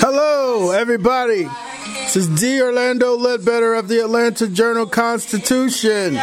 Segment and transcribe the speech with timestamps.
[0.00, 1.48] Hello, everybody.
[1.84, 2.60] This is D.
[2.60, 6.18] Orlando Ledbetter of the Atlanta Journal Constitution,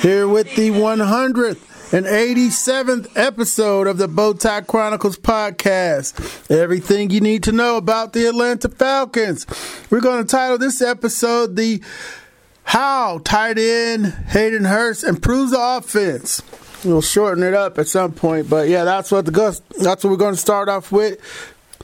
[0.00, 6.50] here with the 187th episode of the Bowtie Chronicles podcast.
[6.50, 9.44] Everything you need to know about the Atlanta Falcons.
[9.90, 11.82] We're going to title this episode the
[12.68, 16.42] How Tight End Hayden Hurst Improves the Offense.
[16.84, 20.18] We'll shorten it up at some point, but yeah, that's what the that's what we're
[20.18, 21.18] going to start off with.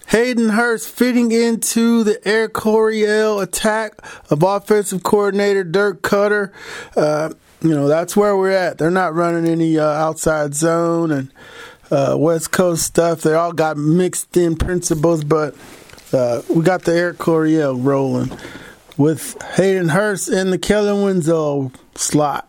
[0.08, 3.94] Hayden Hurst fitting into the Air Coryell attack
[4.30, 6.52] of offensive coordinator Dirk Koetter.
[6.94, 7.32] Uh,
[7.62, 8.76] you know, that's where we're at.
[8.76, 11.32] They're not running any uh, outside zone and
[11.90, 13.22] uh, West Coast stuff.
[13.22, 15.56] They all got mixed in principles, but
[16.12, 18.30] uh, we got the Air Coryell rolling
[18.96, 22.48] with Hayden Hurst in the Kellen Winslow slot.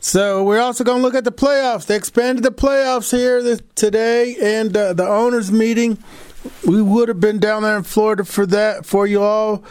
[0.00, 1.86] So we're also going to look at the playoffs.
[1.86, 5.98] They expanded the playoffs here this, today, and uh, the owners' meeting
[6.66, 9.62] we would have been down there in Florida for that for you all.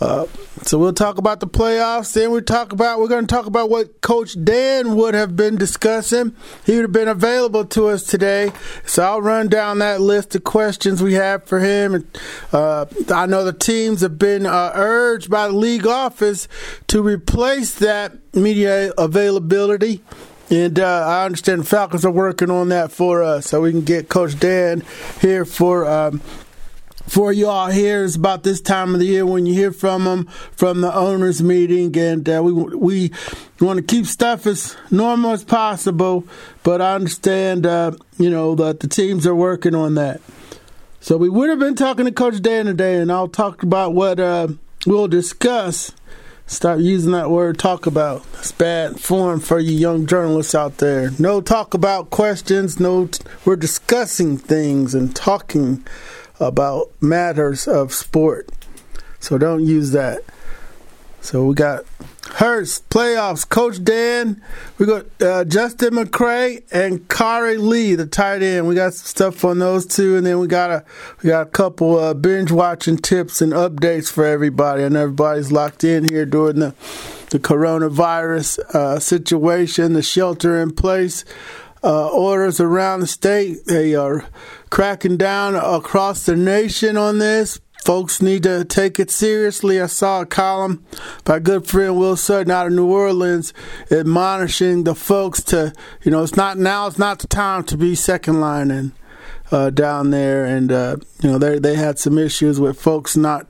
[0.00, 0.26] Uh,
[0.62, 2.12] so we'll talk about the playoffs.
[2.14, 5.56] Then we talk about we're going to talk about what Coach Dan would have been
[5.56, 6.34] discussing.
[6.66, 8.52] He would have been available to us today.
[8.84, 12.08] So I'll run down that list of questions we have for him.
[12.52, 16.48] Uh, I know the teams have been uh, urged by the league office
[16.88, 20.02] to replace that media availability.
[20.50, 23.80] And uh, I understand the Falcons are working on that for us, so we can
[23.80, 24.82] get Coach Dan
[25.20, 26.20] here for um,
[27.06, 28.04] for y'all here.
[28.04, 31.42] It's about this time of the year when you hear from them from the owners'
[31.42, 33.12] meeting, and uh, we we
[33.60, 36.24] want to keep stuff as normal as possible.
[36.62, 40.20] But I understand, uh, you know, that the teams are working on that.
[41.00, 44.18] So we would have been talking to Coach Dan today, and I'll talk about what
[44.18, 44.48] uh,
[44.86, 45.92] we'll discuss
[46.46, 48.22] Stop using that word talk about.
[48.34, 51.10] It's bad form for you young journalists out there.
[51.18, 52.78] No talk about questions.
[52.78, 55.86] No, t- we're discussing things and talking
[56.40, 58.48] about matters of sport.
[59.20, 60.22] So don't use that.
[61.20, 61.84] So we got
[62.34, 63.48] Hurst playoffs.
[63.48, 64.42] Coach Dan.
[64.78, 68.66] We got uh, Justin McCray and Khari Lee, the tight end.
[68.66, 70.84] We got some stuff on those two, and then we got a
[71.22, 74.82] we got a couple uh, binge watching tips and updates for everybody.
[74.82, 76.74] And everybody's locked in here during the
[77.30, 81.24] the coronavirus uh, situation, the shelter in place.
[81.82, 83.66] Uh, orders around the state.
[83.66, 84.24] They are
[84.74, 89.80] cracking down across the nation on this folks need to take it seriously.
[89.80, 90.84] I saw a column
[91.22, 93.54] by good friend Will Sutton out of New Orleans
[93.88, 96.88] admonishing the folks to, you know, it's not now.
[96.88, 98.90] It's not the time to be second lining
[99.52, 103.46] uh, down there, and uh, you know they they had some issues with folks not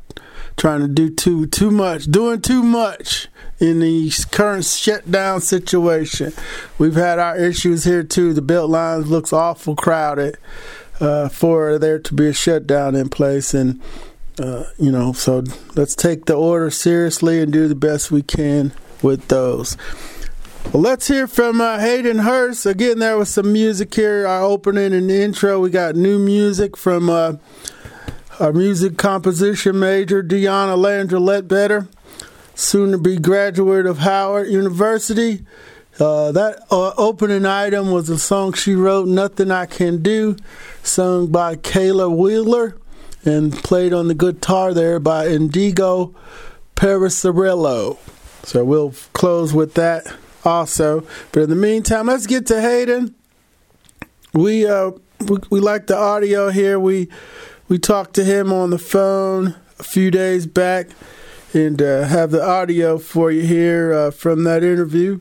[0.59, 3.29] trying to do too too much, doing too much
[3.61, 6.35] in the current shutdown situation.
[6.77, 8.35] We've had our issues here too.
[8.35, 10.37] The belt lines looks awful crowded
[11.01, 13.81] uh, for there to be a shutdown in place, and
[14.39, 15.45] uh, you know, so
[15.75, 18.73] let's take the order seriously and do the best we can
[19.03, 19.77] with those.
[20.73, 22.67] Well, let's hear from uh, Hayden Hurst.
[22.67, 25.61] Again, there was some music here, our opening and intro.
[25.61, 27.35] We got new music from uh,
[28.41, 31.87] our music composition major, Deanna Landra Ledbetter,
[32.55, 35.45] soon to be graduate of Howard University.
[36.01, 40.37] Uh, that uh, opening item was a song she wrote, Nothing I Can Do,
[40.83, 42.77] sung by Kayla Wheeler
[43.25, 46.15] and played on the guitar there by Indigo
[46.77, 47.99] Perisarello.
[48.43, 50.07] So we'll close with that
[50.45, 51.07] also.
[51.33, 53.15] But in the meantime, let's get to Hayden.
[54.33, 56.79] We uh we, we like the audio here.
[56.79, 57.09] We
[57.69, 60.89] we talked to him on the phone a few days back
[61.55, 65.21] and uh, have the audio for you here uh, from that interview,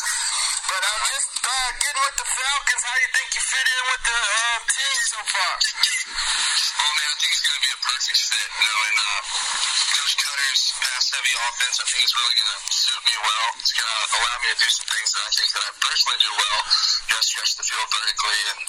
[8.11, 9.21] perfect fit, knowing uh,
[9.95, 11.75] Coach Koetter's past heavy offense.
[11.79, 13.47] I think it's really going to suit me well.
[13.55, 16.19] It's going to allow me to do some things that I think that I personally
[16.19, 16.57] do well.
[17.07, 18.59] Just stretch the field vertically and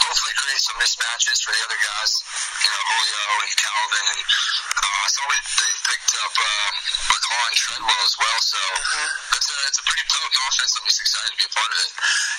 [0.00, 2.12] hopefully create some mismatches for the other guys.
[2.56, 6.72] You know, Julio and Calvin and uh, I saw we, they picked up um,
[7.12, 8.38] McCall and Treadwell as well.
[8.42, 9.36] So Mm-hmm.
[9.36, 10.72] it's a it's a pretty potent offense.
[10.76, 11.90] I'm just excited to be a part of it.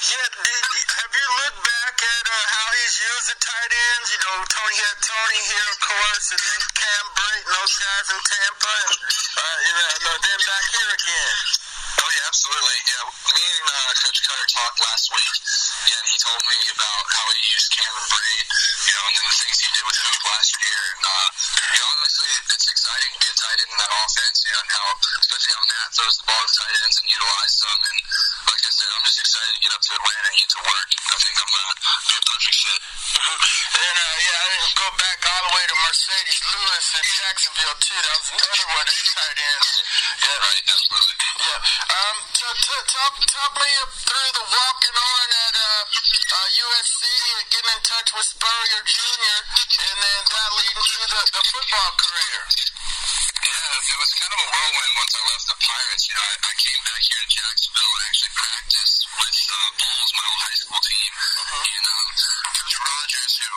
[0.07, 0.63] Yeah, did,
[0.97, 4.07] have you looked back at uh, how he's used the tight ends?
[4.15, 8.19] You know, Tony had Tony here, of course, and then Cam Brate, those guys in
[8.21, 8.95] Tampa, and
[9.37, 11.35] uh, you know, then back here again.
[11.97, 12.77] Oh yeah, absolutely.
[12.87, 15.33] Yeah, me and uh, Coach Koetter talked last week,
[15.91, 18.47] and he told me about how he used Cameron Brate,
[18.97, 20.81] you know, and then the things he did with Hoop last year.
[20.89, 21.27] And uh,
[21.69, 24.61] you know, honestly, it's exciting to be a tight end in that offense, you know,
[24.65, 24.88] and how
[25.21, 27.77] especially how Matt throws the ball to tight ends and utilizes them.
[27.77, 27.97] And
[28.49, 30.89] like I said, I'm just excited to get up to Atlanta and get to work.
[30.97, 32.81] I think I'm gonna be a perfect fit.
[33.77, 37.77] And uh, yeah, I didn't go back all the way to Marcedes Lewis in Jacksonville
[37.77, 37.99] too.
[38.01, 39.69] That was another one of tight ends.
[40.17, 41.36] Yeah, right, absolutely.
[41.37, 41.59] Yeah.
[41.93, 42.17] Um.
[42.33, 47.01] So t- talk talk me up through the walking on at uh, uh, USC
[47.37, 49.37] and getting in touch with Spurrier Jr.
[49.45, 52.41] and then that leading to the, the football career.
[53.37, 56.03] Yeah, it was kind of a whirlwind once I left the Pirates.
[56.09, 60.11] You know, I, I came back here to Jacksonville and actually practiced with uh, Bolles,
[60.17, 61.11] my old high school team.
[61.53, 62.07] And um,
[62.49, 63.51] Coach Rogers, who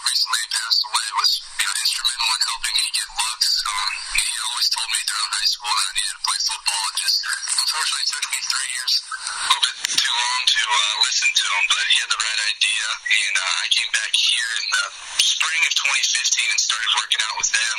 [4.60, 6.84] always told me throughout high school that I needed to play football.
[6.84, 7.16] It just
[7.48, 11.46] unfortunately it took me three years, a little bit too long to uh, listen to
[11.48, 12.84] him, but he had the right idea.
[13.08, 14.84] And uh, I came back here in the
[15.16, 17.76] spring of 2015 and started working out with them.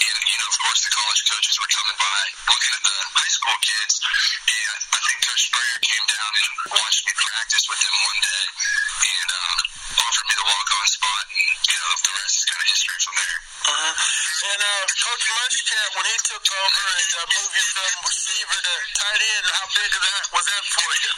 [0.00, 2.20] And you know, of course, the college coaches were coming by
[2.56, 3.94] looking at the high school kids.
[4.00, 7.03] And I, think Coach Spurrier came down and watched
[15.14, 19.46] Coach Muschamp, when he took over and uh, moved you from receiver to tight end,
[19.46, 21.12] how big of that was that for you?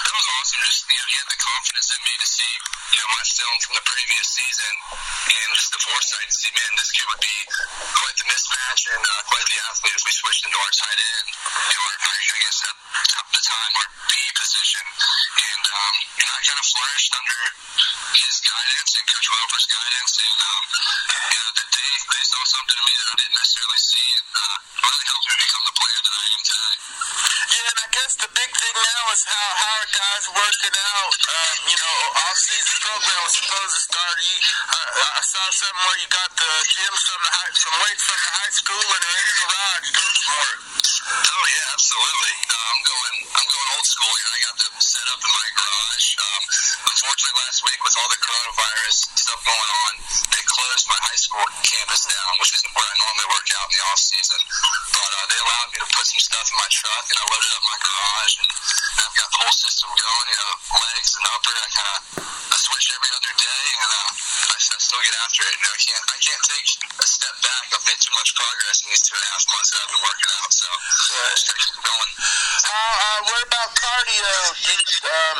[0.00, 0.60] That was awesome.
[0.64, 3.56] Just you know, he had the confidence in me to see you know my film
[3.68, 4.72] from the previous season
[5.28, 9.04] and just the foresight to see, man, this kid would be quite the mismatch and
[9.04, 11.28] uh, quite the athlete if we switched into our tight end.
[11.68, 12.76] You know, our, I guess at
[13.28, 17.40] the time our B position, and um, you know, I kind of flourished under
[18.16, 20.64] his guidance and Coach Roper's guidance, and um,
[21.28, 21.40] you
[22.32, 24.56] saw something in me that I didn't necessarily see, and uh,
[24.88, 27.01] really helped me become the player that I am today.
[28.02, 31.14] Guess the big thing now is how how are guys working out?
[31.22, 34.18] Um, you know, off season program was supposed to start.
[34.18, 38.18] Uh, I saw something where you got the gyms from the high, some weights from
[38.18, 40.58] the high school and they're in the garage doing.
[41.02, 42.34] Oh yeah, absolutely.
[42.42, 43.16] Uh, I'm going.
[43.38, 44.14] I'm going old school.
[44.18, 46.08] I got them set up in my garage.
[46.18, 46.42] Um,
[46.90, 49.92] unfortunately, last week with all the coronavirus stuff going on,
[50.26, 53.74] they closed my high school campus down, which is where I normally work out in
[53.78, 54.40] the off season.
[54.90, 57.52] But uh, they allowed me to put some stuff in my truck, and I loaded
[57.54, 58.48] up my garage, and
[59.04, 60.28] I've got the whole system going.
[60.32, 61.52] You know, legs and upper.
[61.52, 64.08] I kind of I switch every other day, and uh,
[64.48, 65.54] I, I still get after it.
[65.60, 66.04] You know, I can't.
[66.08, 67.64] I can't take a step back.
[67.76, 70.04] I've made too much progress in these two and a half months that I've been
[70.04, 70.50] working out.
[70.52, 72.10] So I just gotta keep going.
[72.64, 72.88] How?
[72.96, 74.32] Uh, what about cardio?
[74.62, 74.76] You,
[75.12, 75.38] um,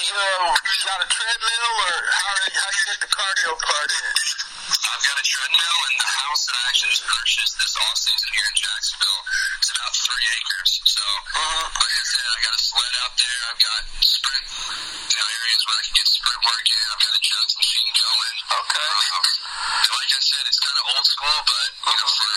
[0.00, 4.45] you uh, got a treadmill or how how you get the cardio part in?
[4.66, 8.28] I've got a treadmill in the house that I actually just purchased this off season
[8.34, 9.22] here in Jacksonville.
[9.62, 10.70] It's about three acres.
[10.90, 11.04] So,
[11.70, 13.40] like I said, I got a sled out there.
[13.46, 14.46] I've got sprint,
[15.06, 16.82] you know, areas where I can get sprint work in.
[16.82, 18.36] I've got a jugs machine going.
[18.58, 18.90] Okay.
[19.06, 19.26] Um,
[19.86, 22.32] like I said, it's kind of old school, but you know, for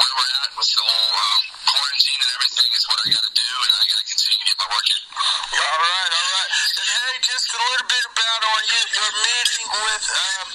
[0.00, 1.42] where we're at with the whole um,
[1.76, 4.46] quarantine and everything, is what I got to do, and I got to continue to
[4.48, 5.02] get my work in.
[5.12, 6.50] All right, all right.
[6.56, 10.48] And hey, just a little bit about on you, your meeting with um,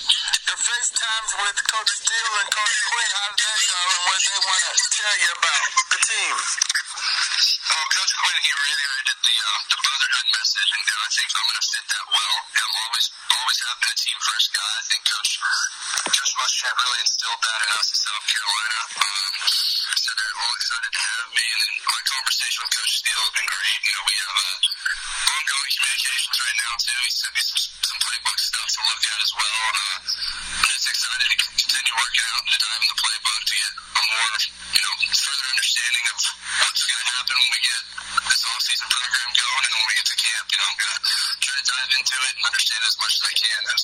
[0.62, 3.12] FaceTimes with Coach Steele and Coach Quinn.
[3.18, 6.36] How did that go, and what they want to tell you about the team?
[6.38, 11.62] Oh, Coach Quinn, he reiterated the uh, the brotherhood message, and, I think I'm going
[11.62, 12.36] to fit that well.
[12.62, 14.70] I'm always always have been a team first guy.
[14.70, 15.32] I think Coach
[16.13, 18.80] Coach Muschamp really instilled that in us in South Carolina.
[19.01, 19.34] Um,
[19.98, 23.50] so they're all excited to have me, and my conversation with Coach Steele has been
[23.50, 23.80] great.
[23.82, 24.58] You know, we have uh,
[25.82, 27.00] communications right now too.
[27.02, 29.62] He sent me some, some playbook stuff to look at as well.
[29.74, 29.98] Uh,
[30.62, 33.72] I'm just excited to continue working out and to dive in the playbook to get
[33.82, 34.34] a more
[34.78, 36.18] you know further understanding of
[36.62, 37.82] what's going to happen when we get
[38.30, 40.94] this off-season program going, and when we get to camp, you know, I'm to
[41.42, 43.62] try to dive into it and understand as much as I can.
[43.74, 43.82] As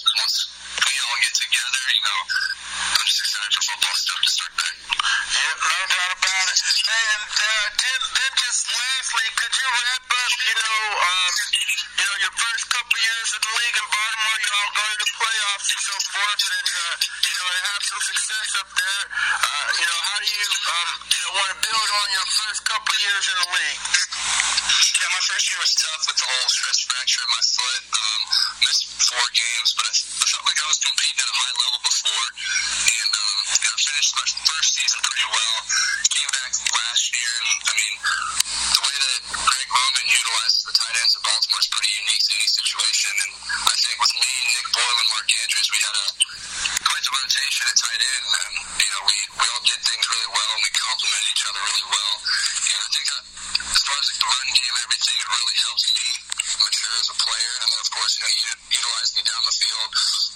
[51.77, 53.23] really well, and I think that
[53.69, 56.09] as far as like the run game and everything, it really helped me
[56.57, 57.53] mature as a player.
[57.61, 58.49] And then, of course, you know, you
[58.81, 59.89] utilized me down the field.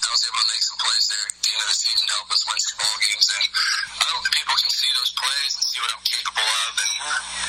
[0.05, 2.13] I was able to make some plays there at the end of the season to
[2.13, 3.25] help us win some ball games.
[3.25, 3.45] And
[3.89, 6.71] I hope that people can see those plays and see what I'm capable of.
[6.77, 6.91] And,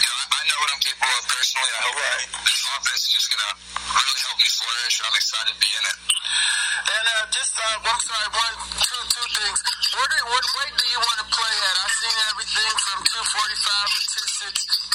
[0.01, 1.69] you know, I, I know what I'm capable of personally.
[1.69, 3.53] I hope that this offense is just going to
[3.93, 4.95] really help me flourish.
[5.03, 6.12] And I'm excited to be in it.
[7.33, 9.59] Just, uh, I'm sorry, one, two, two things.
[9.97, 11.77] What, what weight do you want to play at?
[11.81, 14.03] I've seen everything from 245 to
[14.53, 14.92] 260.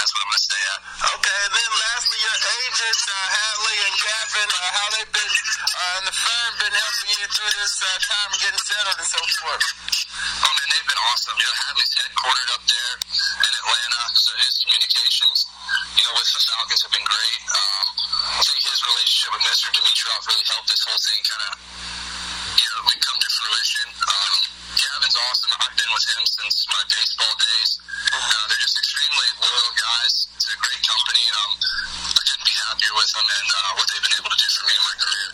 [0.00, 0.80] That's what I'm to stay at.
[1.12, 5.96] Okay, and then lastly, your agents, uh, Hadley and Gavin, uh, how they've been, uh,
[6.00, 9.66] and the firm been helping you through this uh, time getting settled and so forth.
[10.40, 11.36] Oh man, they've been awesome.
[11.36, 12.92] You know, Hadley's headquartered up there
[13.44, 15.44] in Atlanta, so his communications,
[15.92, 17.40] you know, with the Falcons have been great.
[17.52, 19.68] Um, I think his relationship with Mr.
[19.68, 21.52] Dimitroff really helped this whole thing kind of,
[22.56, 23.88] you know, come to fruition.
[24.00, 24.36] Um,
[24.80, 25.50] Gavin's awesome.
[25.60, 27.70] I've been with him since my baseball days.
[28.10, 30.30] Uh, they're just extremely loyal guys.
[30.36, 31.52] It's a great company, and um,
[32.16, 34.64] I couldn't be happier with them and uh, what they've been able to do for
[34.68, 35.28] me in my career.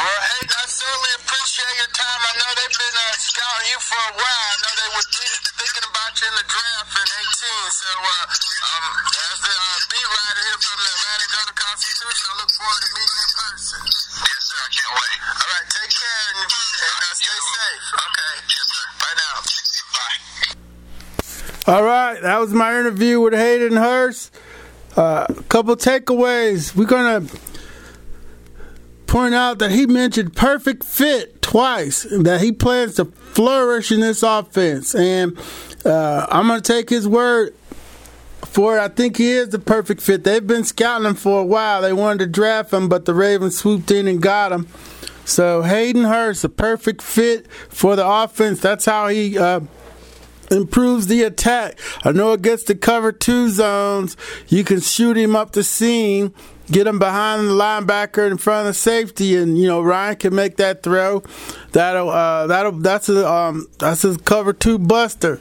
[0.00, 2.20] Well, hey, I certainly appreciate your time.
[2.24, 4.48] I know they've been uh, scouting you for a while.
[4.48, 7.68] I know they were think- thinking about you in the draft in 18.
[7.76, 12.34] So, uh, um, as the uh, beat writer here from the Atlanta Journal Constitution, I
[12.40, 13.80] look forward to meeting you in person.
[14.24, 14.56] Yes, sir.
[14.56, 15.18] I can't wait.
[15.36, 17.84] All right, take care and, and uh, stay safe.
[17.92, 18.32] Okay.
[18.56, 18.84] Yes, sir.
[19.04, 19.36] Bye now.
[19.92, 20.16] Bye.
[21.76, 24.32] All right, that was my interview with Hayden Hurst.
[24.96, 26.74] Uh, a couple takeaways.
[26.76, 27.26] We're gonna
[29.06, 32.06] point out that he mentioned perfect fit twice.
[32.10, 35.38] That he plans to flourish in this offense, and
[35.84, 37.54] uh, I'm gonna take his word
[38.44, 38.80] for it.
[38.80, 40.24] I think he is the perfect fit.
[40.24, 41.80] They've been scouting him for a while.
[41.80, 44.68] They wanted to draft him, but the Ravens swooped in and got him.
[45.24, 48.60] So Hayden Hurst, a perfect fit for the offense.
[48.60, 49.38] That's how he.
[49.38, 49.60] Uh,
[50.50, 51.78] improves the attack.
[52.04, 54.16] I know against the cover two zones,
[54.48, 56.34] you can shoot him up the seam,
[56.70, 60.34] get him behind the linebacker in front of the safety, and you know Ryan can
[60.34, 61.22] make that throw.
[61.72, 65.40] That'll uh, that'll that's a um, that's a cover two buster.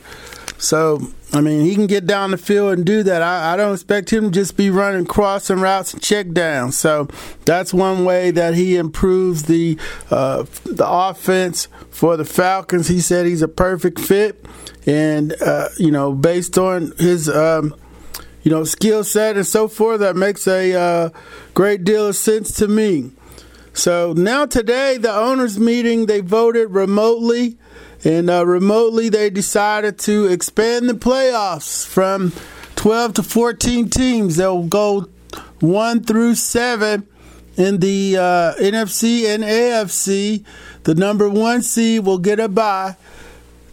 [0.58, 3.22] So I mean he can get down the field and do that.
[3.22, 6.74] I, I don't expect him to just be running crossing routes and check down.
[6.74, 7.08] So
[7.46, 9.78] that's one way that he improves the
[10.10, 12.90] uh, the offense for the Falcons.
[12.90, 14.46] He said he's a perfect fit
[14.86, 17.76] and uh, you know based on his um,
[18.44, 21.10] you know skill set and so forth that makes a uh,
[21.54, 23.12] great deal of sense to me
[23.74, 27.58] so now today the owners meeting they voted remotely
[28.04, 32.32] and uh, remotely they decided to expand the playoffs from
[32.76, 35.08] 12 to 14 teams they'll go
[35.60, 37.08] 1 through 7
[37.58, 40.44] in the uh, NFC and AFC
[40.84, 42.96] the number 1 seed will get a bye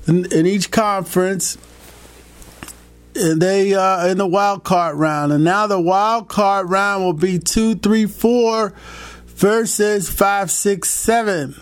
[0.09, 1.59] in, in each conference.
[3.15, 7.13] And they uh, in the wild card round, and now the wild card round will
[7.13, 8.71] be two, three, four
[9.27, 11.57] versus five, six, seven.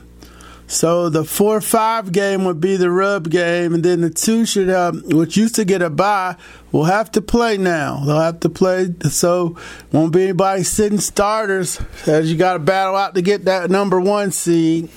[0.68, 4.68] So the four five game would be the rub game, and then the two should
[4.68, 6.36] have, which used to get a bye,
[6.72, 8.02] will have to play now.
[8.04, 9.56] They'll have to play, so
[9.92, 14.00] won't be anybody sitting starters as you got to battle out to get that number
[14.00, 14.90] one seed.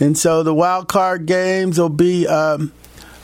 [0.00, 2.72] And so the wild card games will be um,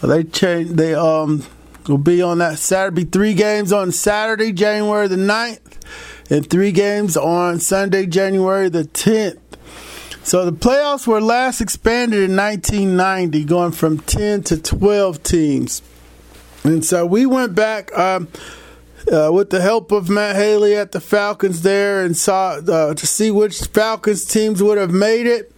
[0.01, 1.45] they change they um
[1.89, 3.05] will be on that Saturday.
[3.05, 9.39] Three games on Saturday, January the 9th, and three games on Sunday, January the 10th.
[10.23, 15.83] So the playoffs were last expanded in 1990, going from 10 to 12 teams.
[16.63, 18.29] And so we went back um,
[19.11, 23.07] uh, with the help of Matt Haley at the Falcons there and saw uh, to
[23.07, 25.53] see which Falcons teams would have made it.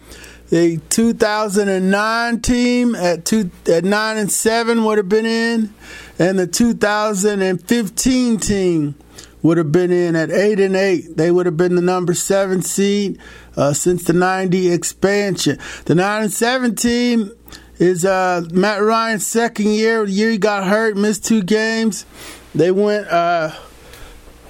[0.51, 5.73] The 2009 team at two at nine and seven would have been in,
[6.19, 8.95] and the 2015 team
[9.43, 11.17] would have been in at eight and eight.
[11.17, 13.19] They would have been the number seven seed
[13.57, 15.59] uh, since the '90 expansion.
[15.85, 17.33] The nine and seven team
[17.79, 20.07] is uh, Matt Ryan's second year.
[20.07, 22.07] The year he got hurt, missed two games.
[22.55, 23.53] They went uh,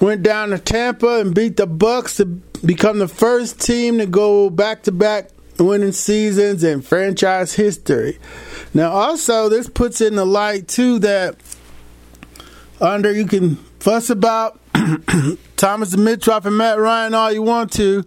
[0.00, 4.50] went down to Tampa and beat the Bucks to become the first team to go
[4.50, 8.18] back to back winning seasons in franchise history.
[8.75, 11.37] Now, also, this puts in the light too that
[12.80, 14.58] under you can fuss about
[15.56, 18.04] Thomas Dimitroff and Matt Ryan all you want to,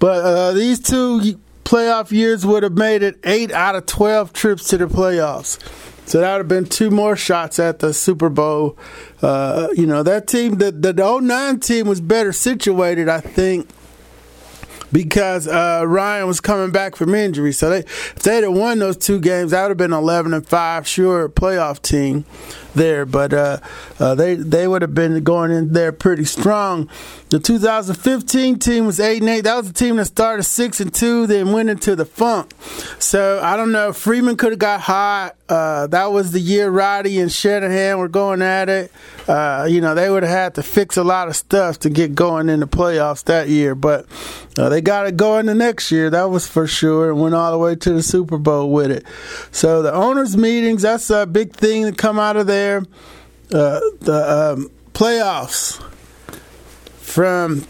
[0.00, 4.68] but uh, these two playoff years would have made it eight out of 12 trips
[4.68, 5.58] to the playoffs.
[6.06, 8.76] So that would have been two more shots at the Super Bowl.
[9.22, 13.68] Uh, you know, that team, the, the, the 09 team was better situated, I think,
[14.90, 17.52] because uh, Ryan was coming back from injury.
[17.52, 20.46] So they, if they'd have won those two games, that would have been 11 and
[20.46, 22.24] 5, sure, playoff team
[22.74, 23.06] there.
[23.06, 23.58] But uh,
[23.98, 26.88] uh, they they would have been going in there pretty strong.
[27.30, 29.42] The 2015 team was eight and eight.
[29.42, 32.52] That was a team that started six and two, then went into the funk.
[32.98, 33.92] So I don't know.
[33.92, 35.36] Freeman could have got hot.
[35.52, 38.90] Uh, that was the year Roddy and Shanahan were going at it.
[39.28, 42.14] Uh, you know, they would have had to fix a lot of stuff to get
[42.14, 43.74] going in the playoffs that year.
[43.74, 44.06] But
[44.56, 46.08] uh, they got it going the next year.
[46.08, 47.10] That was for sure.
[47.10, 49.04] And went all the way to the Super Bowl with it.
[49.50, 52.78] So the owners' meetings, that's a big thing to come out of there.
[53.52, 55.82] Uh, the um, playoffs
[56.96, 57.66] from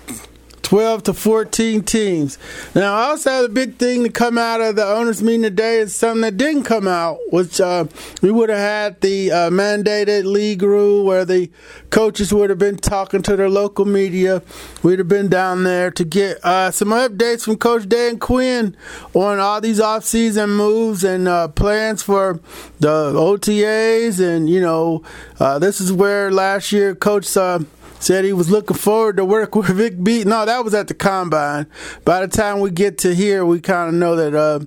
[0.73, 2.39] 12 to 14 teams.
[2.75, 6.23] Now, also the big thing to come out of the owners' meeting today is something
[6.23, 7.85] that didn't come out, which uh,
[8.23, 11.51] we would have had the uh, mandated league rule where the
[11.91, 14.43] coaches would have been talking to their local media.
[14.83, 18.75] We'd have been down there to get uh, some updates from Coach Dan Quinn
[19.13, 22.41] on all these offseason moves and uh, plans for
[22.81, 24.27] the OTAs.
[24.27, 25.03] And, you know,
[25.39, 27.59] uh, this is where last year Coach uh,
[28.03, 30.27] said he was looking forward to work with Vic Beat.
[30.27, 31.67] No, that was at the combine.
[32.05, 34.35] By the time we get to here, we kind of know that.
[34.35, 34.61] Uh,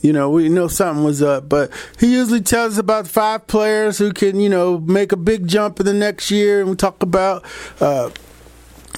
[0.00, 3.98] you know, we know something was up, but he usually tells us about five players
[3.98, 6.60] who can, you know, make a big jump in the next year.
[6.60, 7.44] And we talk about,
[7.80, 8.10] uh,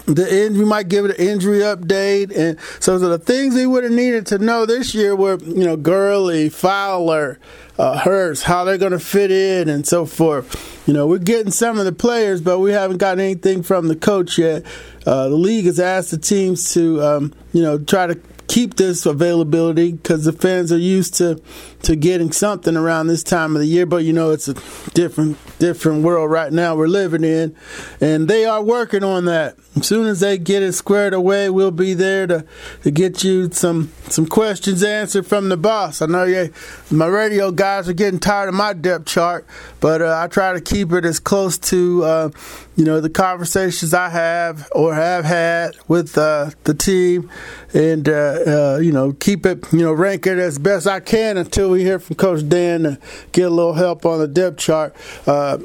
[0.06, 3.84] the end, we might give it an injury update, and so the things we would
[3.84, 7.38] have needed to know this year were, you know, Gurley, Fowler,
[7.78, 10.82] uh, Hurst, how they're going to fit in, and so forth.
[10.86, 13.96] You know, we're getting some of the players, but we haven't gotten anything from the
[13.96, 14.64] coach yet.
[15.06, 19.06] Uh, the league has asked the teams to, um, you know, try to keep this
[19.06, 21.40] availability because the fans are used to
[21.82, 23.86] to getting something around this time of the year.
[23.86, 24.54] But you know, it's a
[24.90, 27.54] different different world right now we're living in,
[28.00, 29.56] and they are working on that.
[29.76, 32.44] As soon as they get it squared away, we'll be there to
[32.82, 36.02] to get you some some questions answered from the boss.
[36.02, 36.52] I know you,
[36.90, 39.46] my radio guys are getting tired of my depth chart,
[39.80, 42.30] but uh, I try to keep it as close to uh,
[42.76, 47.30] you know the conversations I have or have had with uh, the team,
[47.72, 51.36] and uh, uh, you know keep it you know rank it as best I can
[51.36, 52.98] until we hear from Coach Dan to
[53.32, 54.94] get a little help on the depth chart.
[55.26, 55.58] Uh,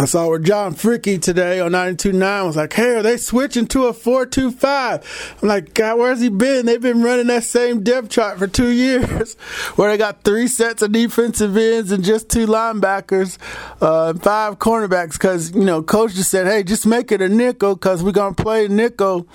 [0.00, 3.84] I saw where John Fricke today on 92.9 was like, hey, are they switching to
[3.88, 5.42] a 4-2-5?
[5.42, 6.64] I'm like, God, where's he been?
[6.64, 9.34] They've been running that same depth chart for two years
[9.76, 13.36] where they got three sets of defensive ends and just two linebackers,
[13.82, 17.74] uh, five cornerbacks because, you know, coach just said, hey, just make it a nickel
[17.74, 19.28] because we're going to play nickel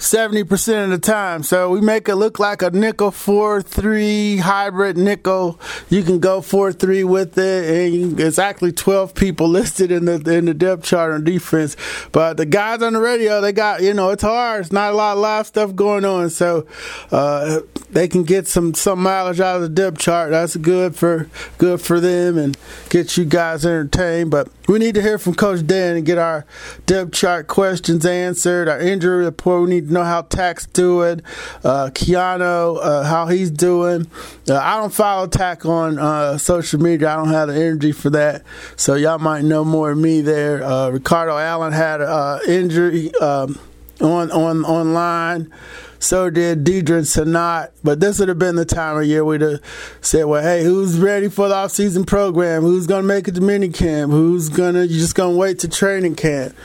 [0.00, 1.42] 70% of the time.
[1.42, 5.60] So we make it look like a nickel 4 3 hybrid nickel.
[5.90, 10.14] You can go 4 3 with it, and it's actually 12 people listed in the
[10.34, 11.76] in the depth chart on defense.
[12.12, 14.62] But the guys on the radio, they got, you know, it's hard.
[14.62, 16.30] It's not a lot of live stuff going on.
[16.30, 16.66] So
[17.10, 17.60] uh,
[17.90, 20.30] they can get some, some mileage out of the depth chart.
[20.30, 22.56] That's good for good for them and
[22.88, 24.30] get you guys entertained.
[24.30, 26.46] But we need to hear from Coach Dan and get our
[26.86, 29.62] depth chart questions answered, our injury report.
[29.62, 31.22] We need know how Tak's doing,
[31.64, 34.06] uh, Keanu, uh, how he's doing.
[34.48, 37.10] Uh, I don't follow Tak on uh, social media.
[37.12, 38.44] I don't have the energy for that.
[38.76, 40.62] So y'all might know more of me there.
[40.62, 43.58] Uh, Ricardo Allen had an uh, injury um,
[44.00, 45.52] on on online.
[46.00, 47.70] So did Deidre Sanat.
[47.84, 49.60] But this would have been the time of year we'd have
[50.00, 52.62] said, well, hey, who's ready for the off-season program?
[52.62, 54.10] Who's going to make it to mini camp?
[54.10, 56.56] Who's going to, just going to wait to training camp?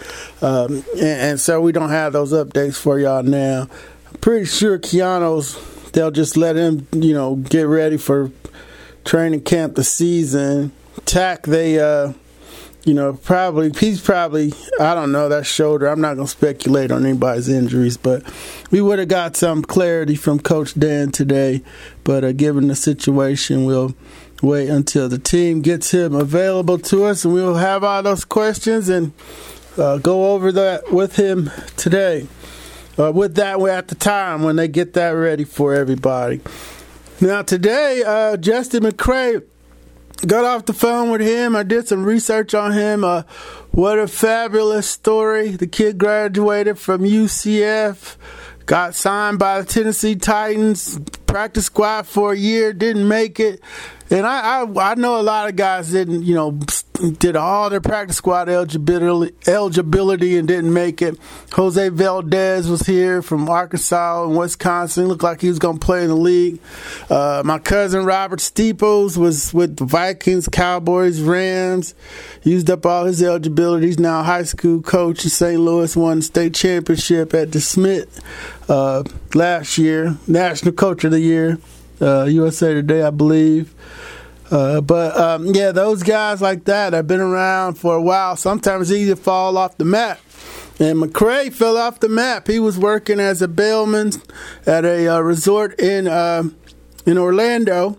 [0.41, 3.67] Um, and, and, so we don't have those updates for y'all now.
[4.21, 8.31] Pretty sure Keanu's, they'll just let him, you know, get ready for
[9.03, 10.71] training camp the season.
[11.05, 12.13] Tak, they, uh,
[12.85, 15.87] you know, probably he's probably I don't know that shoulder.
[15.87, 18.23] I'm not gonna speculate on anybody's injuries, but
[18.71, 21.63] we would have got some clarity from Coach Dan today.
[22.03, 23.95] But uh, given the situation, we'll
[24.41, 28.87] wait until the team gets him available to us, and we'll have all those questions
[28.87, 29.11] and
[29.77, 32.27] uh, go over that with him today.
[32.97, 36.39] Uh, with that, we're at the time when they get that ready for everybody.
[37.19, 39.43] Now, today, uh, Justin McCray
[40.15, 41.55] got off the phone with him.
[41.55, 43.03] I did some research on him.
[43.03, 43.23] Uh,
[43.71, 45.49] what a fabulous story.
[45.49, 48.15] The kid graduated from UCF,
[48.65, 50.99] got signed by the Tennessee Titans,
[51.35, 53.59] practice squad for a year, didn't make it.
[54.09, 56.57] And I, I, I know a lot of guys didn't, you know,
[57.19, 61.19] did all their practice squad eligibility, eligibility and didn't make it.
[61.51, 65.07] Jose Valdez was here from Arkansas and Wisconsin.
[65.07, 66.59] Looked like he was going to play in the league.
[67.09, 71.95] Uh, my cousin Robert Steeples was with the Vikings, Cowboys, Rams.
[72.43, 73.87] Used up all his eligibility.
[73.87, 75.59] He's now a high school coach in St.
[75.59, 75.95] Louis.
[75.97, 78.07] Won state championship at DeSmet
[78.69, 80.17] uh, last year.
[80.27, 81.59] National Coach of the Year,
[82.01, 83.73] uh, USA Today, I believe.
[84.51, 88.35] Uh, but um, yeah, those guys like that have been around for a while.
[88.35, 90.19] Sometimes easy to fall off the map.
[90.77, 92.47] And McCray fell off the map.
[92.47, 94.11] He was working as a bellman
[94.65, 96.43] at a uh, resort in uh,
[97.05, 97.97] in Orlando,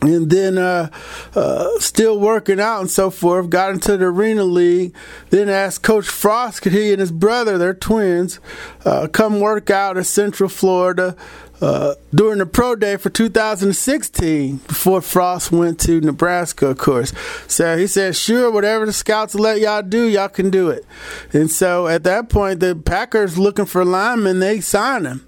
[0.00, 0.90] and then uh,
[1.34, 3.50] uh, still working out and so forth.
[3.50, 4.94] Got into the Arena League.
[5.30, 8.40] Then asked Coach Frost could he and his brother, they're twins,
[8.84, 11.16] uh, come work out at Central Florida
[11.60, 17.12] uh, during the pro day for 2016 before Frost went to Nebraska, of course.
[17.46, 20.86] So he said, sure, whatever the scouts let y'all do, y'all can do it.
[21.32, 25.27] And so at that point, the Packers looking for linemen, they sign him.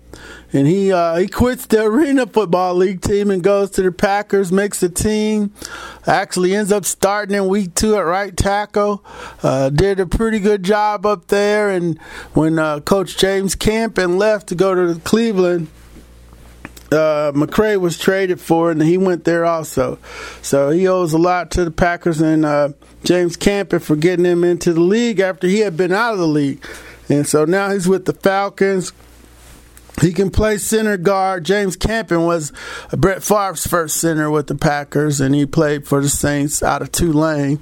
[0.53, 4.51] And he uh, he quits the Arena Football League team and goes to the Packers,
[4.51, 5.53] makes the team.
[6.07, 9.05] Actually ends up starting in week two at right tackle.
[9.43, 11.71] Uh, did a pretty good job up there.
[11.71, 11.99] And
[12.35, 15.69] when uh, Coach James Campen left to go to Cleveland,
[16.91, 19.99] uh, McCray was traded for, and he went there also.
[20.43, 22.71] So he owes a lot to the Packers and uh,
[23.05, 26.27] James Campen for getting him into the league after he had been out of the
[26.27, 26.65] league.
[27.09, 28.93] And so now he's with the Falcons.
[30.01, 31.45] He can play center guard.
[31.45, 32.53] James Campen was
[32.97, 36.91] Brett Favre's first center with the Packers, and he played for the Saints out of
[36.93, 37.61] Tulane.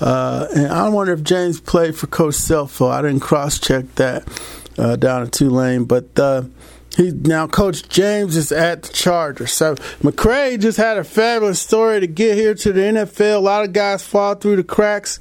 [0.00, 2.90] Uh, and I wonder if James played for Coach Scelfo.
[2.90, 4.26] I didn't cross check that
[4.78, 6.42] uh, down in Tulane, but uh,
[6.96, 9.52] he now Coach James is at the Chargers.
[9.52, 13.36] So McCray just had a fabulous story to get here to the NFL.
[13.36, 15.20] A lot of guys fall through the cracks,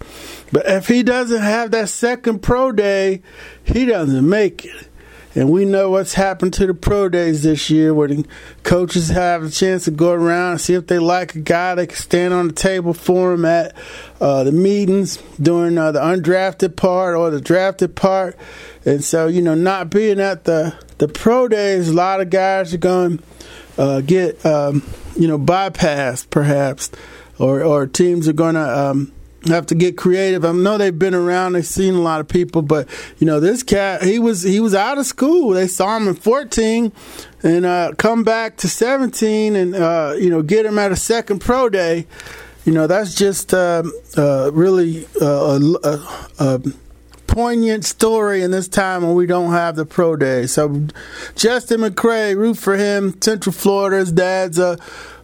[0.52, 3.22] but if he doesn't have that second pro day,
[3.64, 4.90] he doesn't make it.
[5.36, 8.26] And we know what's happened to the pro days this year, where the
[8.64, 11.76] coaches have a chance to go around and see if they like a guy.
[11.76, 13.76] They can stand on the table for him at
[14.22, 18.38] uh, the meetings during uh, the undrafted part or the drafted part.
[18.86, 22.74] And so, you know, not being at the the pro days, a lot of guys
[22.74, 23.24] are going to
[23.78, 24.84] uh, get, um,
[25.18, 26.90] you know, bypassed perhaps,
[27.38, 28.62] or or teams are going to.
[28.62, 29.12] Um,
[29.52, 30.44] have to get creative.
[30.44, 32.88] I know they've been around, they've seen a lot of people, but
[33.20, 35.50] you know this cat, he was he was out of school.
[35.50, 36.92] They saw him in 14,
[37.44, 41.40] and uh, come back to 17, and uh, you know get him at a second
[41.40, 42.08] pro day.
[42.66, 43.84] You know that's just uh,
[44.18, 46.00] uh really uh, a,
[46.40, 46.62] a,
[47.28, 50.48] poignant story in this time when we don't have the pro day.
[50.48, 50.88] So
[51.36, 53.20] Justin McCray, root for him.
[53.22, 54.78] Central Florida, his dad's a,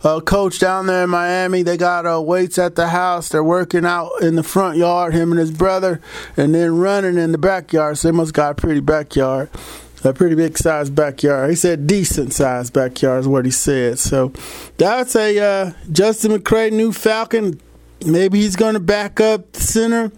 [0.04, 1.64] a coach down there in Miami.
[1.64, 3.30] They got uh, weights at the house.
[3.30, 6.02] They're working out in the front yard, him and his brother,
[6.36, 7.98] and then running in the backyard.
[7.98, 9.50] So they must got a pretty backyard.
[10.04, 11.52] A pretty big sized backyard.
[11.52, 14.00] He said decent sized backyard is what he said.
[14.00, 14.34] So
[14.78, 17.62] that's a uh, Justin McCray new Falcon.
[18.04, 20.12] Maybe he's going to back up the center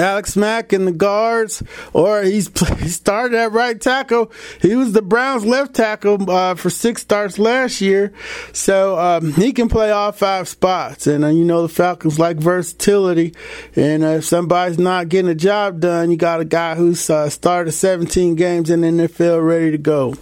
[0.00, 4.32] Alex Mack in the guards, or he's he started at right tackle.
[4.60, 8.12] He was the Browns' left tackle uh, for six starts last year,
[8.52, 11.06] so um, he can play all five spots.
[11.06, 13.34] And uh, you know the Falcons like versatility,
[13.76, 17.28] and uh, if somebody's not getting a job done, you got a guy who's uh,
[17.28, 20.14] started 17 games in the NFL ready to go.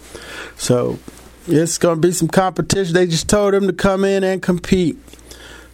[0.56, 0.98] So
[1.46, 2.94] it's going to be some competition.
[2.94, 4.98] They just told him to come in and compete.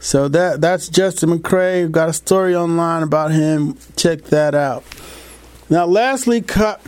[0.04, 1.80] So that that's Justin McCray.
[1.80, 3.78] We've got a story online about him.
[3.96, 4.84] Check that out.
[5.70, 6.78] Now, lastly, Pep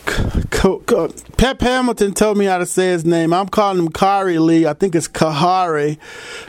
[0.61, 3.33] Hamilton told me how to say his name.
[3.33, 4.67] I'm calling him Khari Lee.
[4.67, 5.97] I think it's Kahari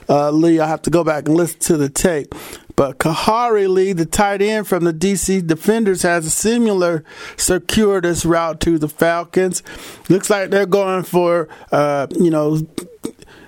[0.10, 0.60] uh, Lee.
[0.60, 2.36] I have to go back and listen to the tape.
[2.76, 7.06] But Kahari Lee, the tight end from the DC Defenders, has a similar
[7.38, 9.64] circuitous route to the Falcons.
[10.10, 12.68] Looks like they're going for, uh, you know,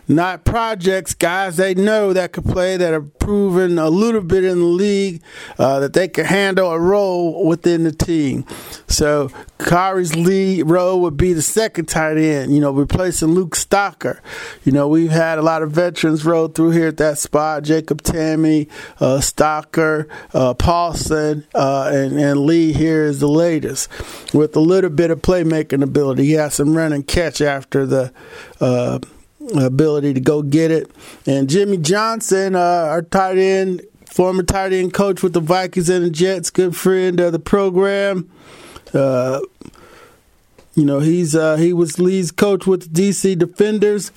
[0.10, 4.60] not projects, guys they know that could play, that have proven a little bit in
[4.60, 5.22] the league,
[5.60, 8.44] uh, that they can handle a role within the team.
[8.88, 14.20] So Kyrie's lead role would be the second tight end, you know, replacing Luke Stocker.
[14.64, 18.02] You know, we've had a lot of veterans roll through here at that spot Jacob
[18.02, 18.68] Tamme,
[19.00, 23.90] uh, Stocker, uh, Paulson, uh, and, and Lee here is the latest
[24.34, 26.26] with a little bit of playmaking ability.
[26.26, 28.12] He has some run and catch after the
[28.60, 28.98] uh,
[29.56, 30.92] ability to go get it.
[31.26, 36.06] And Jimmy Johnson, uh, our tight end, former tight end coach with the Vikings and
[36.06, 38.30] the Jets, good friend of the program.
[38.94, 39.42] Uh,
[40.76, 44.12] you know, he's uh, he was Lee's coach with the DC Defenders.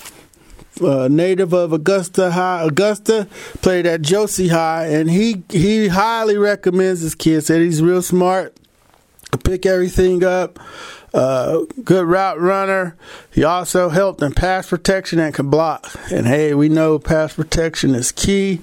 [0.81, 3.29] Uh, native of Augusta High, Augusta,
[3.61, 7.43] played at Josey High, and he he highly recommends his kid.
[7.43, 8.57] Said he's real smart,
[9.45, 10.59] pick everything up.
[11.15, 12.97] Uh, good route runner.
[13.31, 15.95] He also helped in pass protection and can block.
[16.11, 18.61] And hey, we know pass protection is key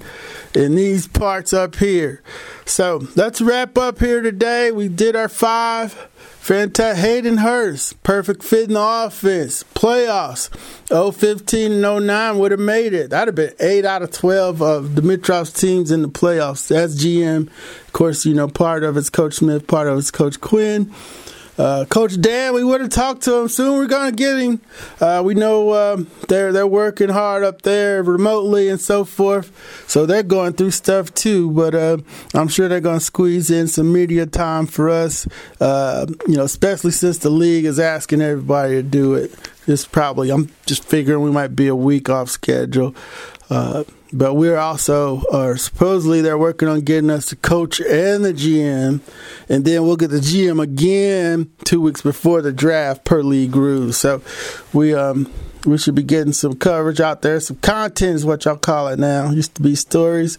[0.54, 2.22] in these parts up here.
[2.64, 4.72] So let's wrap up here today.
[4.72, 5.92] We did our five.
[6.40, 7.04] Fantastic.
[7.04, 9.62] Hayden Hurst, perfect fit in the offense.
[9.74, 10.48] Playoffs.
[10.88, 13.10] 015 and 09 would have made it.
[13.10, 16.66] That'd have been 8 out of 12 of Dimitroff's teams in the playoffs.
[16.66, 17.46] That's GM.
[17.46, 20.92] Of course, you know, part of it's Coach Smith, part of it's Coach Quinn.
[21.60, 23.76] Uh, Coach Dan, we want to talk to him soon.
[23.76, 24.62] We're gonna get him.
[24.98, 29.52] Uh, we know um, they're they're working hard up there remotely and so forth,
[29.86, 31.50] so they're going through stuff too.
[31.50, 31.98] But uh,
[32.32, 35.28] I'm sure they're gonna squeeze in some media time for us.
[35.60, 39.30] Uh, you know, especially since the league is asking everybody to do it.
[39.66, 42.94] It's probably I'm just figuring we might be a week off schedule.
[44.12, 49.00] But we're also, or supposedly they're working on getting us the coach and the GM,
[49.48, 53.96] and then we'll get the GM again two weeks before the draft per league rules.
[53.98, 54.20] So
[54.72, 55.32] we um
[55.64, 57.38] we should be getting some coverage out there.
[57.38, 59.30] Some content is what y'all call it now.
[59.30, 60.38] Used to be stories.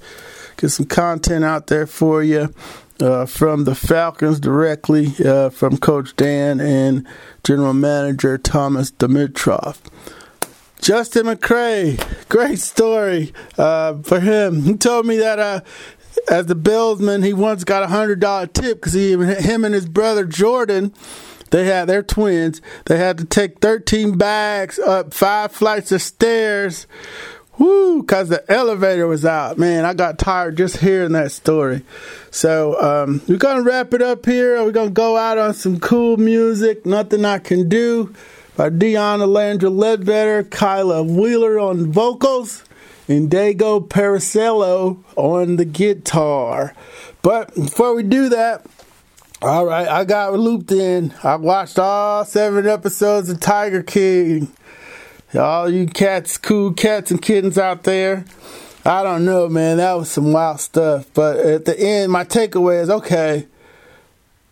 [0.58, 2.54] Get some content out there for you.
[3.00, 7.08] Uh, from the Falcons directly uh, from Coach Dan and
[7.44, 9.80] General Manager Thomas Dimitroff.
[10.82, 14.64] Justin McCray, great story uh, for him.
[14.64, 15.62] He told me that uh,
[16.28, 19.86] as the Billsman, he once got a hundred dollar tip because he, him and his
[19.86, 20.92] brother Jordan,
[21.52, 22.62] they had they're twins.
[22.86, 26.88] They had to take thirteen bags up five flights of stairs.
[27.60, 28.02] Woo!
[28.02, 29.60] Because the elevator was out.
[29.60, 31.84] Man, I got tired just hearing that story.
[32.32, 34.64] So um, we're gonna wrap it up here.
[34.64, 36.88] We're gonna go out on some cool music.
[36.88, 38.16] Nothing I can do
[38.62, 42.64] by Deanna Landra Ledbetter, Kyla Wheeler on vocals,
[43.08, 46.76] and Dago Paracello on the guitar.
[47.24, 48.64] But before we do that,
[49.42, 51.12] all right, I got looped in.
[51.24, 54.54] I watched all seven episodes of Tiger King.
[55.34, 58.26] All you cats, cool cats and kittens out there.
[58.86, 59.78] I don't know, man.
[59.78, 61.08] That was some wild stuff.
[61.16, 63.48] But at the end, my takeaway is okay,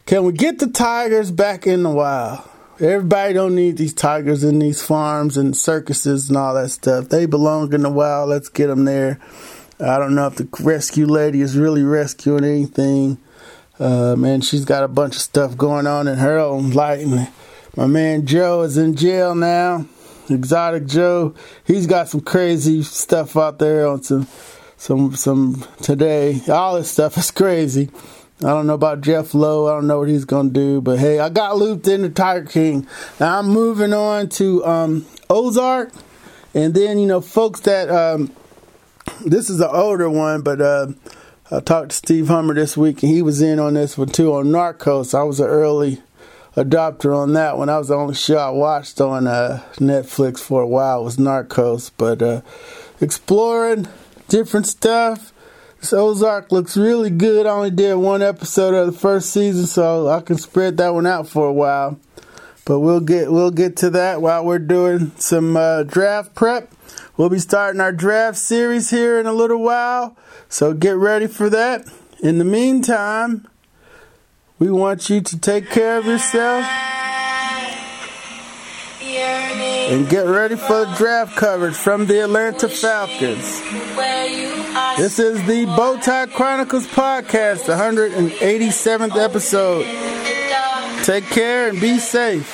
[0.08, 2.40] can we get the tigers back in the wild?
[2.82, 7.10] Everybody don't need these tigers in these farms and circuses and all that stuff.
[7.10, 8.30] They belong in the wild.
[8.30, 9.20] Let's get them there.
[9.82, 13.18] I don't know if the rescue lady is really rescuing anything.
[13.78, 17.06] Uh, man, she's got a bunch of stuff going on in her own life.
[17.76, 19.86] My man Joe is in jail now.
[20.30, 24.26] Exotic Joe, he's got some crazy stuff out there on some,
[24.78, 26.40] some, some today.
[26.48, 27.90] All this stuff is crazy.
[28.42, 29.68] I don't know about Jeff Lowe.
[29.68, 32.88] I don't know what he's gonna do, but hey, I got looped into Tiger King.
[33.20, 35.92] Now I'm moving on to um, Ozark,
[36.54, 38.32] and then you know, folks that um,
[39.26, 40.88] this is an older one, but uh,
[41.52, 44.34] I talked to Steve Hummer this week, and he was in on this one too
[44.34, 45.14] on Narcos.
[45.14, 46.02] I was an early
[46.56, 47.68] adopter on that one.
[47.68, 51.92] I was the only show I watched on uh, Netflix for a while was Narcos,
[51.98, 52.42] but uh,
[53.02, 53.90] exploring
[54.30, 55.34] different stuff
[55.80, 57.46] this Ozark looks really good.
[57.46, 61.06] I only did one episode of the first season, so I can spread that one
[61.06, 62.00] out for a while.
[62.66, 66.74] But we'll get we'll get to that while we're doing some uh, draft prep.
[67.16, 70.18] We'll be starting our draft series here in a little while,
[70.50, 71.86] so get ready for that.
[72.22, 73.48] In the meantime,
[74.60, 76.89] we want you to take care of yourself
[79.90, 83.60] and get ready for the draft coverage from the Atlanta Falcons.
[84.98, 89.86] This is the Bowtie Chronicles podcast, 187th episode.
[91.04, 92.54] Take care and be safe.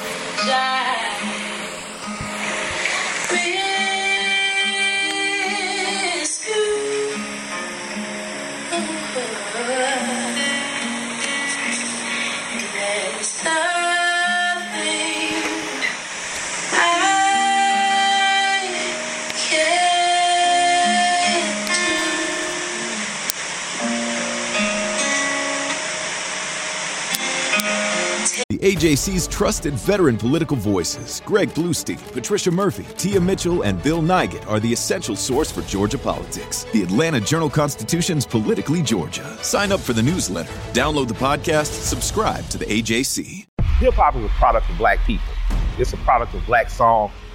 [28.66, 34.60] AJC's trusted veteran political voices, Greg Bluestein, Patricia Murphy, Tia Mitchell, and Bill Nigut, are
[34.60, 36.64] the essential source for Georgia politics.
[36.74, 39.38] The Atlanta Journal Constitution's Politically Georgia.
[39.44, 43.46] Sign up for the newsletter, download the podcast, subscribe to the AJC.
[43.78, 45.28] Hip hop is a product of black people.
[45.78, 47.12] It's a product of black song